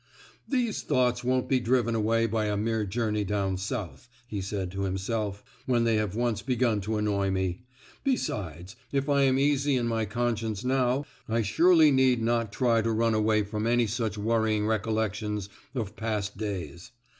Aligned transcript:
"These 0.47 0.81
thoughts 0.81 1.23
won't 1.23 1.47
be 1.47 1.59
driven 1.59 1.93
away 1.93 2.25
by 2.25 2.45
a 2.47 2.57
mere 2.57 2.87
journey 2.87 3.23
down 3.23 3.55
south," 3.57 4.09
he 4.25 4.41
said 4.41 4.71
to 4.71 4.81
himself, 4.81 5.43
"when 5.67 5.83
they 5.83 5.97
have 5.97 6.15
once 6.15 6.41
begun 6.41 6.81
to 6.81 6.97
annoy 6.97 7.29
me; 7.29 7.65
besides, 8.03 8.75
if 8.91 9.07
I 9.07 9.21
am 9.25 9.37
easy 9.37 9.75
in 9.75 9.85
my 9.87 10.05
conscience 10.05 10.63
now, 10.63 11.05
I 11.29 11.43
surely 11.43 11.91
need 11.91 12.19
not 12.19 12.51
try 12.51 12.81
to 12.81 12.91
run 12.91 13.13
away 13.13 13.43
from 13.43 13.67
any 13.67 13.85
such 13.85 14.17
worrying 14.17 14.65
recollections 14.65 15.49
of 15.75 15.95
past 15.95 16.35
days!" 16.35 16.93